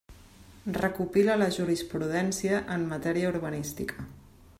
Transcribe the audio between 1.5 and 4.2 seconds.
jurisprudència en matèria urbanística.